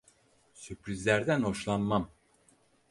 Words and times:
Sürprizlerden 0.53 1.43
hoşlanmam. 1.43 2.11